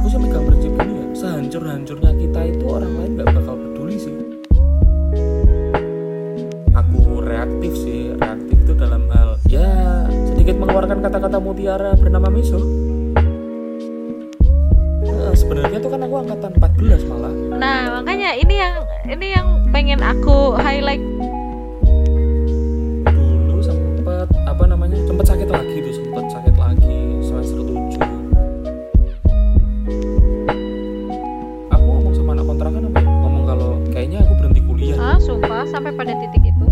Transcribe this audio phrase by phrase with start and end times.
[0.00, 1.06] aku sih megang prinsip gini ya.
[1.12, 4.16] Sehancur-hancurnya kita itu orang lain nggak bakal peduli sih.
[6.72, 12.56] Aku reaktif sih reaktif itu dalam hal ya sedikit mengeluarkan kata-kata mutiara bernama Miso.
[15.04, 17.32] Nah, sebenarnya tuh kan aku angkatan 14 malah.
[17.60, 21.04] Nah, makanya ini yang ini yang pengen aku highlight.
[23.04, 25.92] dulu sempet apa namanya sempet sakit lagi tuh
[34.00, 36.64] kayaknya aku berhenti kuliah Ah, sumpah sampai pada titik itu.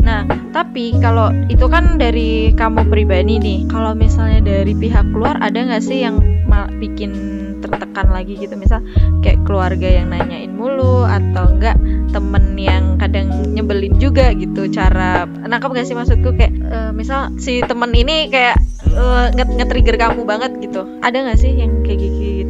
[0.00, 0.24] Nah,
[0.56, 3.68] tapi kalau itu kan dari kamu pribadi nih.
[3.68, 6.24] Kalau misalnya dari pihak keluar ada nggak sih yang
[6.80, 7.12] bikin
[7.60, 8.56] tertekan lagi gitu?
[8.56, 8.80] Misal
[9.20, 11.76] kayak keluarga yang nanyain mulu atau enggak
[12.16, 17.64] temen yang kadang nyebelin juga gitu cara nangkap gak sih maksudku kayak eh, misal si
[17.64, 18.60] temen ini kayak
[19.32, 22.41] nge- nge-trigger kamu banget gitu ada nggak sih yang kayak gitu gitu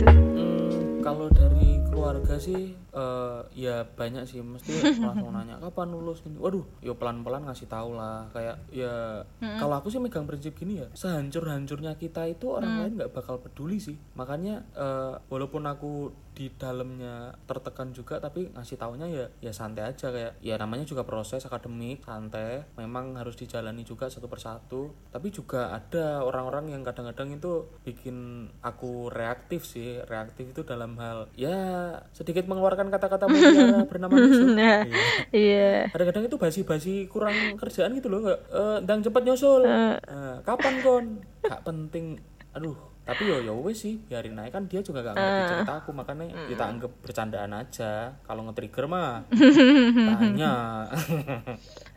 [1.12, 6.20] kalau dari keluarga sih eh, ya banyak sih mesti langsung nanya kapan lulus?
[6.24, 6.36] Gini.
[6.38, 8.28] Waduh, yo pelan-pelan ngasih tahu lah.
[8.32, 9.24] Kayak ya
[9.58, 13.80] kalau aku sih megang prinsip gini ya sehancur-hancurnya kita itu orang lain nggak bakal peduli
[13.80, 13.96] sih.
[14.16, 20.08] Makanya eh, walaupun aku di dalamnya tertekan juga tapi ngasih taunya ya ya santai aja.
[20.08, 22.64] Kayak ya namanya juga proses akademik santai.
[22.80, 24.92] Memang harus dijalani juga satu persatu.
[25.12, 30.00] Tapi juga ada orang-orang yang kadang-kadang itu bikin aku reaktif sih.
[30.08, 34.96] Reaktif itu dalam hal ya sedikit mengeluarkan kata-kata mutiara bernama Yusuf Nah, Iya.
[35.30, 35.70] iya.
[35.90, 39.62] Kadang-kadang itu basi-basi kurang kerjaan gitu loh nggak eh ndang cepet nyusul.
[39.62, 39.98] Nah,
[40.42, 41.04] kapan kon?
[41.42, 42.18] Gak penting.
[42.52, 42.74] Aduh
[43.12, 44.56] tapi yo yo wes sih biarin aja.
[44.56, 48.16] Kan dia juga gak ngerti cerita aku makanya kita anggap bercandaan aja.
[48.24, 49.28] Kalau nge-trigger mah
[50.08, 50.88] tanya.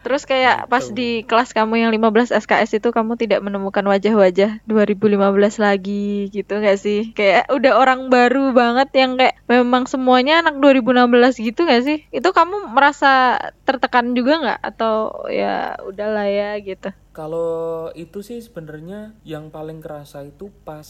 [0.03, 5.57] Terus kayak pas di kelas kamu yang 15 SKS itu kamu tidak menemukan wajah-wajah 2015
[5.57, 7.15] lagi gitu nggak sih?
[7.17, 11.97] Kayak udah orang baru banget yang kayak memang semuanya anak 2016 gitu nggak sih?
[12.13, 14.59] Itu kamu merasa tertekan juga nggak?
[14.61, 16.93] Atau ya udahlah ya gitu?
[17.15, 20.83] Kalau itu sih sebenarnya yang paling kerasa itu pas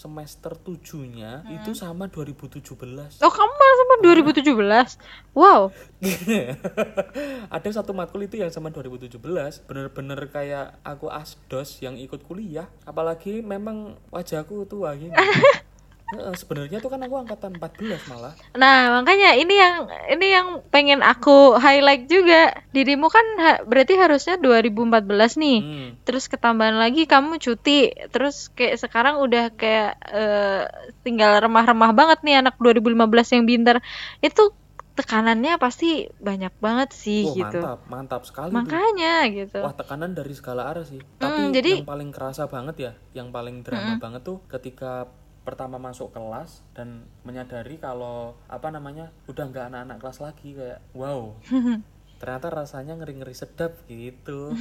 [0.00, 2.72] semester tujuhnya itu sama 2017
[3.20, 5.36] Oh kamu malah sama 2017?
[5.36, 5.68] Wow.
[7.60, 9.20] ada satu matkul itu yang sama 2017
[9.68, 15.12] bener-bener kayak aku asdos yang ikut kuliah apalagi memang wajahku tua gini
[16.10, 21.54] Sebenarnya tuh kan aku angkatan 14 malah Nah, makanya ini yang ini yang pengen aku
[21.54, 22.50] highlight juga.
[22.70, 25.06] Dirimu kan ha- berarti harusnya 2014
[25.38, 25.58] nih.
[25.62, 25.88] hmm.
[26.02, 27.94] Terus ketambahan lagi kamu cuti.
[28.10, 30.64] Terus kayak sekarang udah kayak eh,
[31.00, 33.76] tinggal remah-remah banget nih anak 2015 yang pintar.
[34.18, 34.54] Itu
[34.90, 37.58] tekanannya pasti banyak banget sih Wah, gitu.
[37.62, 39.58] mantap mantap sekali tuh Makanya gitu.
[39.62, 41.00] Wah tekanan dari segala arah sih.
[41.16, 45.08] Tapi jadi- yang paling kerasa banget ya, yang paling drama banget tuh ketika
[45.50, 51.34] pertama masuk kelas dan menyadari kalau apa namanya udah nggak anak-anak kelas lagi kayak wow
[52.20, 54.52] ternyata rasanya ngeri-ngeri sedap gitu.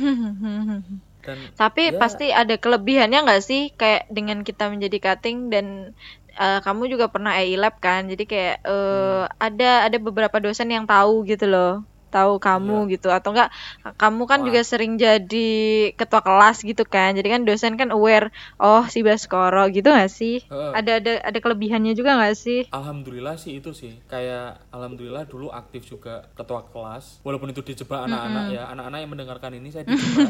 [1.19, 3.75] Dan Tapi ya, pasti ada kelebihannya nggak sih?
[3.75, 5.91] Kayak dengan kita menjadi cutting dan
[6.39, 10.87] eh, kamu juga pernah AI lab kan, jadi kayak eh, ada ada beberapa dosen yang
[10.87, 13.53] tahu gitu loh, tahu kamu gitu atau enggak
[13.95, 14.45] kamu kan Wah.
[14.49, 15.49] juga sering jadi
[15.95, 20.43] ketua kelas gitu kan, jadi kan dosen kan aware oh si Baskoro gitu nggak sih?
[20.49, 20.71] Heeh.
[20.75, 22.59] Ada ada ada kelebihannya juga nggak sih?
[22.73, 28.45] Alhamdulillah sih itu sih kayak alhamdulillah dulu aktif juga ketua kelas walaupun itu dijebak anak-anak
[28.51, 30.29] ya anak-anak yang mendengarkan ini saya dijebak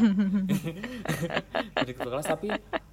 [1.82, 2.48] jadi ketua kelas tapi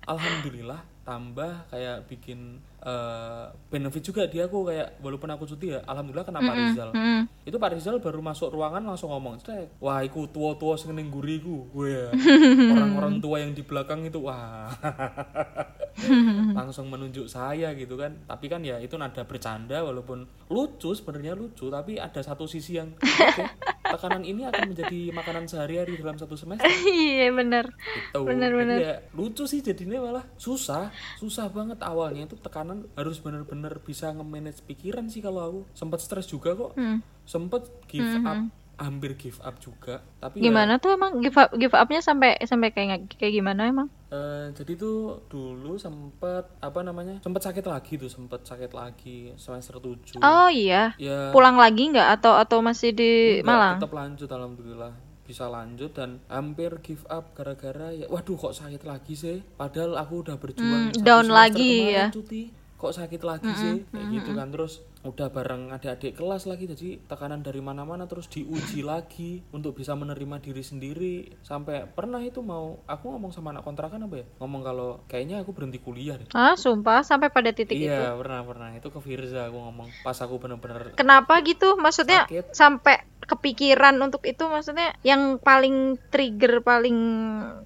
[0.07, 6.23] alhamdulillah tambah kayak bikin eh, benefit juga dia aku kayak walaupun aku cuti ya alhamdulillah
[6.23, 7.23] kena Pak Rizal Hmm.
[7.41, 11.63] itu Pak Rizal baru masuk ruangan langsung ngomong "Cek, wah iku tua-tua sing ning guriku.
[11.72, 12.12] Gue
[12.75, 14.68] orang-orang tua yang di belakang itu wah
[16.57, 18.17] langsung menunjuk saya gitu kan.
[18.25, 22.94] Tapi kan ya itu nada bercanda walaupun lucu sebenarnya lucu tapi ada satu sisi yang
[23.01, 23.44] oke
[23.88, 26.67] tekanan ini akan menjadi makanan sehari-hari dalam satu semester.
[26.88, 27.65] Iya bener.
[27.73, 28.23] gitu.
[28.23, 28.77] Bener, Jadi bener.
[28.79, 31.81] ya lucu sih jadinya malah susah susah banget.
[31.81, 35.59] Awalnya itu tekanan harus bener-bener bisa nge-manage pikiran sih kalau aku.
[35.73, 36.73] Sempat stres juga kok.
[36.77, 37.01] Hmm.
[37.27, 38.39] sempet give up
[38.77, 42.69] hampir give up juga tapi ya, Gimana tuh emang give up give upnya sampai sampai
[42.69, 43.89] kayak kayak gimana emang?
[44.07, 49.75] eh, jadi tuh dulu sempet apa namanya sempet sakit lagi tuh sempet sakit lagi semester
[49.75, 50.94] 7 Oh iya.
[50.95, 53.75] ya Pulang lagi nggak atau atau masih di enggak, Malang?
[53.77, 59.12] tetap lanjut alhamdulillah bisa lanjut dan hampir give up gara-gara ya waduh kok sakit lagi
[59.12, 62.07] sih padahal aku udah berjuang Hmm, down lagi kemarin ya.
[62.07, 62.41] cuti
[62.77, 63.75] kok sakit lagi sih?
[63.89, 64.47] Kayak gitu kan.
[64.53, 69.97] Terus udah bareng adik-adik kelas lagi jadi tekanan dari mana-mana terus diuji lagi untuk bisa
[69.97, 71.15] menerima diri sendiri.
[71.41, 74.25] Sampai pernah itu mau aku ngomong sama anak kontrakan apa ya?
[74.38, 76.29] Ngomong kalau kayaknya aku berhenti kuliah deh.
[76.38, 77.89] Ah sumpah sampai pada titik itu?
[77.89, 78.69] iya pernah pernah.
[78.77, 81.75] Itu ke Firza aku ngomong pas aku bener-bener kenapa gitu?
[81.81, 82.53] Maksudnya Sakit.
[82.53, 86.95] sampai kepikiran untuk itu maksudnya yang paling trigger paling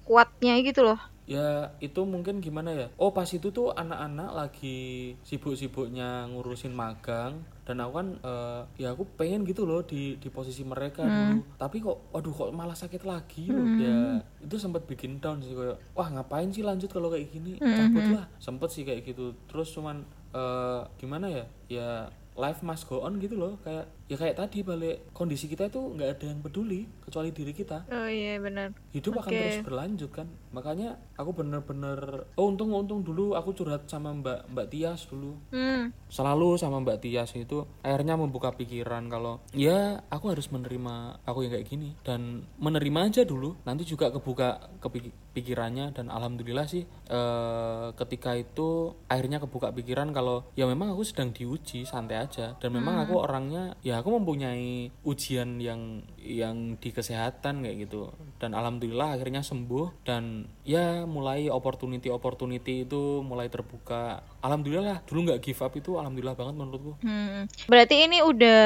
[0.02, 2.86] kuatnya gitu loh ya itu mungkin gimana ya?
[2.98, 9.06] Oh pas itu tuh anak-anak lagi sibuk-sibuknya ngurusin magang dan aku kan eh, ya aku
[9.14, 11.46] pengen gitu loh di di posisi mereka dulu.
[11.54, 13.66] Tapi kok aduh kok malah sakit lagi loh.
[13.78, 17.56] Ya itu sempat bikin down sih kayak wah ngapain sih lanjut kalau kayak gini?
[17.62, 18.26] Cabut lah.
[18.42, 19.32] Sempet sih kayak gitu.
[19.46, 20.02] Terus cuman
[20.34, 21.44] eh, gimana ya?
[21.70, 21.90] Ya
[22.34, 23.62] life must go on gitu loh.
[23.62, 27.88] Kayak ya kayak tadi balik kondisi kita itu nggak ada yang peduli kecuali diri kita.
[27.88, 28.76] Oh iya benar.
[28.92, 29.40] Hidup akan Oke.
[29.40, 30.28] terus berlanjut kan.
[30.52, 35.40] Makanya aku bener-bener oh untung untung dulu aku curhat sama mbak mbak Tias dulu.
[35.48, 35.96] Hmm.
[36.12, 41.56] Selalu sama mbak Tias itu akhirnya membuka pikiran kalau ya aku harus menerima aku yang
[41.56, 43.56] kayak gini dan menerima aja dulu.
[43.64, 44.76] Nanti juga kebuka
[45.32, 51.32] pikirannya dan alhamdulillah sih eh, ketika itu akhirnya kebuka pikiran kalau ya memang aku sedang
[51.32, 52.54] diuji santai aja.
[52.60, 58.12] Dan memang aku orangnya ya aku mempunyai ujian yang yang di kesehatan kayak gitu.
[58.38, 65.30] Dan alhamdulillah akhirnya sembuh dan ya mulai opportunity opportunity itu mulai terbuka alhamdulillah lah dulu
[65.30, 68.60] nggak give up itu alhamdulillah banget menurutku Hmm, berarti ini udah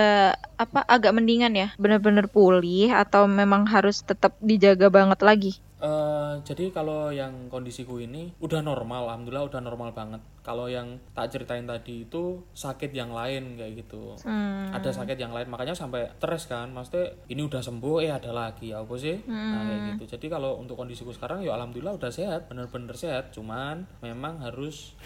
[0.56, 5.52] apa agak mendingan ya, bener-bener pulih atau memang harus tetap dijaga banget lagi?
[5.76, 10.24] Eh, jadi kalau yang kondisiku ini udah normal, alhamdulillah udah normal banget.
[10.40, 14.16] Kalau yang tak ceritain tadi itu sakit yang lain kayak gitu.
[14.24, 14.72] Hmm.
[14.72, 16.72] Ada sakit yang lain, makanya sampai stres kan.
[16.72, 19.20] Maksudnya ini udah sembuh, eh ada lagi ya apa sih?
[19.28, 20.16] Nah kayak gitu.
[20.16, 23.36] Jadi kalau untuk kondisiku sekarang ya alhamdulillah udah sehat, bener-bener sehat.
[23.36, 24.96] Cuman memang harus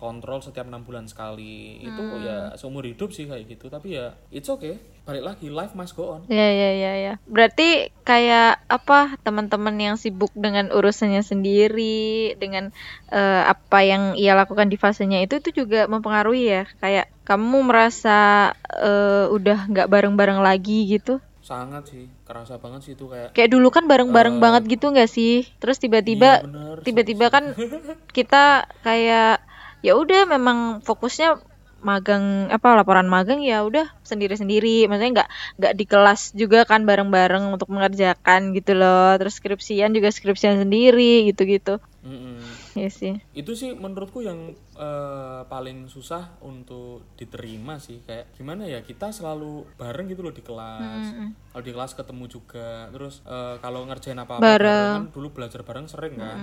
[0.00, 1.76] kontrol setiap enam bulan sekali.
[1.84, 3.68] Itu ya seumur hidup sih kayak gitu.
[3.68, 4.80] Tapi ya it's okay.
[5.04, 6.20] Balik lagi, life must go on.
[6.32, 7.12] Ya ya ya ya.
[7.28, 12.72] Berarti kayak apa teman-teman yang sibuk dengan urusannya sendiri, dengan
[13.12, 16.64] eh, apa yang ia lakukan di fasenya itu itu juga mempengaruhi ya.
[16.80, 21.20] Kayak kamu merasa eh, udah nggak bareng-bareng lagi gitu.
[21.40, 25.48] Sangat sih, kerasa banget sih itu kayak Kayak dulu kan bareng-bareng banget gitu nggak sih?
[25.58, 27.56] Terus tiba-tiba Iya, tiba-tiba kan
[28.16, 29.49] kita kayak
[29.80, 31.40] ya udah memang fokusnya
[31.80, 34.86] magang apa laporan magang ya udah sendiri-sendiri.
[34.86, 35.30] Maksudnya nggak
[35.60, 39.16] nggak di kelas juga kan bareng-bareng untuk mengerjakan gitu loh.
[39.16, 41.80] Terus skripsian juga skripsian sendiri gitu-gitu.
[42.00, 42.40] Mm-mm.
[42.80, 43.20] ya sih.
[43.36, 48.00] Itu sih menurutku yang eh, paling susah untuk diterima sih.
[48.04, 51.12] Kayak gimana ya kita selalu bareng gitu loh di kelas.
[51.52, 54.92] Kalau di kelas ketemu juga terus eh, kalau ngerjain apa apa Bareng.
[54.96, 56.40] kan dulu belajar bareng sering kan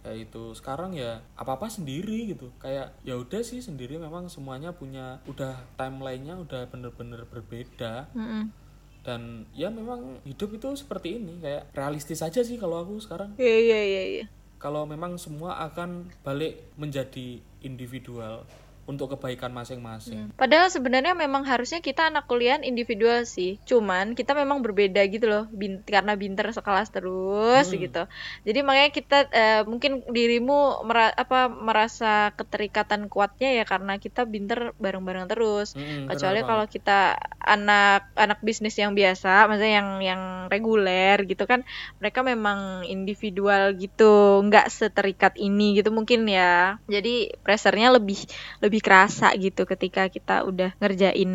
[0.00, 2.48] ya itu sekarang ya apa apa sendiri gitu.
[2.60, 8.08] Kayak ya udah sih sendiri memang semuanya punya udah timelinenya udah bener-bener berbeda.
[8.16, 8.50] Mm-mm.
[9.00, 13.32] dan ya memang hidup itu seperti ini kayak realistis aja sih kalau aku sekarang.
[13.40, 14.26] Iya iya iya iya.
[14.60, 18.44] Kalau memang semua akan balik menjadi individual
[18.86, 20.30] untuk kebaikan masing-masing.
[20.34, 23.58] Padahal sebenarnya memang harusnya kita anak kuliah individual sih.
[23.68, 28.06] Cuman kita memang berbeda gitu loh, bin- karena binter sekelas terus gitu.
[28.46, 34.72] Jadi makanya kita eh, mungkin dirimu mera- apa merasa keterikatan kuatnya ya karena kita binter
[34.80, 35.74] bareng-bareng terus.
[35.74, 40.22] Mm-mm, Kecuali kalau kita anak anak bisnis yang biasa, maksudnya yang yang
[40.52, 41.60] reguler gitu kan,
[42.00, 46.76] mereka memang individual gitu, nggak seterikat ini gitu mungkin ya.
[46.88, 48.18] Jadi pressernya lebih
[48.62, 51.32] lebih kerasa gitu ketika kita udah ngerjain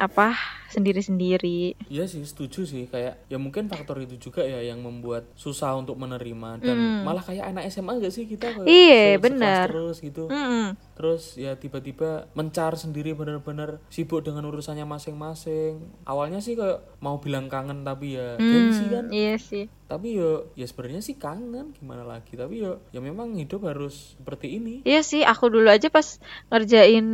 [0.00, 0.32] apa
[0.72, 1.76] sendiri-sendiri.
[1.88, 2.88] Iya sih, setuju sih.
[2.88, 7.52] Kayak ya mungkin faktor itu juga ya yang membuat susah untuk menerima dan malah kayak
[7.52, 9.68] anak SMA gak sih kita kayak Iya, benar.
[9.68, 10.32] terus gitu.
[10.32, 10.72] Mm-mm.
[10.96, 15.82] Terus ya tiba-tiba mencar sendiri bener-bener sibuk dengan urusannya masing-masing.
[16.08, 19.04] Awalnya sih kayak mau bilang kangen tapi ya gengsi kan.
[19.12, 19.66] Iya sih.
[19.92, 22.32] Tapi yo ya sebenarnya sih kangen gimana lagi.
[22.32, 24.80] Tapi yo ya memang hidup harus seperti ini.
[24.82, 26.16] Iya sih, aku dulu aja pas
[26.48, 27.04] ngerjain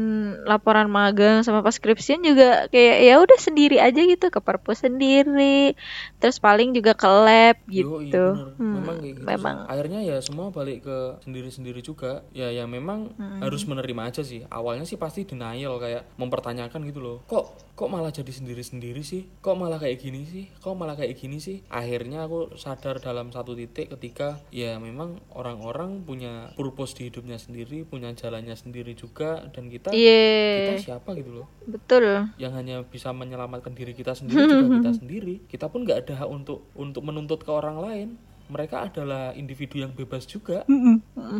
[0.46, 5.74] laporan magang sama pas skripsian juga kayak ya udah sendiri aja gitu ke perpus sendiri.
[6.18, 7.98] Terus paling juga ke lab Yo, gitu.
[7.98, 8.48] iya bener.
[8.54, 9.26] Hmm, memang kayak gitu.
[9.26, 9.56] memang.
[9.66, 12.22] Akhirnya ya semua balik ke sendiri-sendiri juga.
[12.30, 13.42] Ya ya memang Hmm.
[13.42, 14.46] harus menerima aja sih.
[14.46, 17.18] Awalnya sih pasti denial kayak mempertanyakan gitu loh.
[17.26, 19.30] Kok kok malah jadi sendiri-sendiri sih?
[19.38, 20.50] Kok malah kayak gini sih?
[20.58, 21.62] Kok malah kayak gini sih?
[21.70, 27.86] Akhirnya aku sadar dalam satu titik ketika ya memang orang-orang punya purpose di hidupnya sendiri,
[27.86, 32.32] punya jalannya sendiri juga dan kita kita Iya, siapa gitu loh betul.
[32.40, 36.28] yang hanya bisa menyelamatkan diri kita sendiri juga kita sendiri kita pun nggak ada hak
[36.32, 38.08] untuk untuk menuntut ke orang lain
[38.48, 40.64] mereka adalah individu yang bebas juga.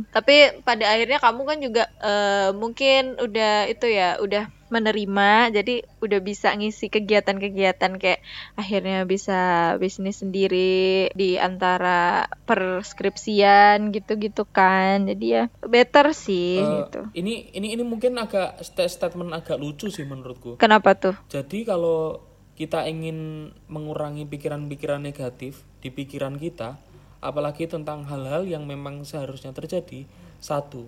[0.08, 6.20] Tapi pada akhirnya kamu kan juga eh, mungkin udah itu ya, udah menerima, jadi udah
[6.20, 8.20] bisa ngisi kegiatan-kegiatan kayak
[8.52, 15.08] akhirnya bisa bisnis sendiri di antara perskripsian gitu-gitu kan.
[15.08, 17.00] Jadi ya better sih Eh, gitu.
[17.16, 21.16] ini ini ini mungkin agak sta- statement agak lucu sih menurutku Kenapa tuh?
[21.32, 22.20] Jadi kalau
[22.58, 26.74] kita ingin mengurangi pikiran-pikiran negatif di pikiran kita,
[27.18, 30.06] apalagi tentang hal-hal yang memang seharusnya terjadi,
[30.38, 30.86] satu,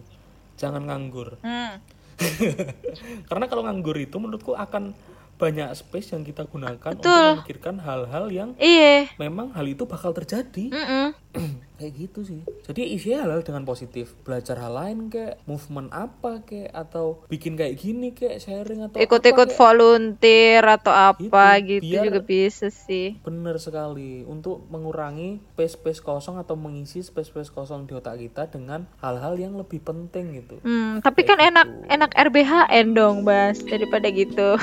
[0.55, 1.39] jangan nganggur.
[1.43, 1.83] Hmm.
[3.29, 4.93] Karena kalau nganggur itu menurutku akan
[5.41, 7.27] banyak space yang kita gunakan untuk Betul.
[7.41, 9.09] memikirkan hal-hal yang Iya.
[9.17, 10.69] memang hal itu bakal terjadi.
[10.69, 11.07] Mm-mm.
[11.81, 12.41] kayak gitu sih.
[12.69, 14.13] Jadi isinya hal-hal dengan positif.
[14.21, 19.49] Belajar hal lain kayak movement apa kayak atau bikin kayak gini kayak sharing atau Ikut-ikut
[19.49, 19.57] kayak.
[19.57, 23.17] volunteer atau apa Gitu, gitu juga bisa sih.
[23.25, 29.41] Bener sekali untuk mengurangi space-space kosong atau mengisi space-space kosong di otak kita dengan hal-hal
[29.41, 30.61] yang lebih penting gitu.
[30.61, 34.61] Hmm, tapi kan enak enak RBHN dong, Bas, daripada gitu.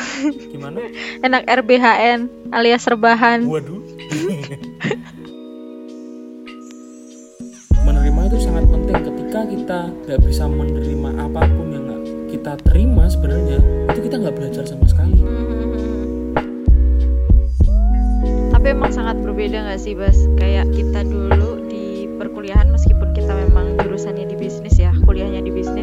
[0.54, 0.84] Gimana?
[1.26, 3.48] enak RBHN alias rebahan.
[3.48, 3.82] Waduh.
[9.48, 11.88] Kita nggak bisa menerima apa pun yang
[12.28, 13.60] kita terima sebenarnya
[13.94, 15.22] itu kita nggak belajar sama sekali.
[18.58, 20.26] Tapi emang sangat berbeda nggak sih, Bas?
[20.42, 25.77] Kayak kita dulu di perkuliahan meskipun kita memang jurusannya di bisnis ya, kuliahnya di bisnis,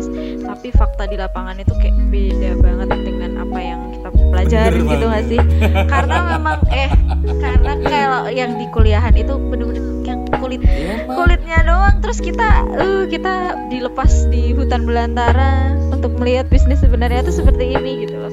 [0.65, 5.05] tapi fakta di lapangan itu kayak beda banget dengan apa yang kita pelajari Bener gitu
[5.13, 5.41] nggak sih?
[5.93, 6.91] karena memang eh
[7.37, 13.05] karena kalau yang di kuliahan itu bener-bener yang kulit Iya, kulitnya doang terus kita uh
[13.13, 18.33] kita dilepas di hutan belantara untuk melihat bisnis sebenarnya itu seperti ini gitu loh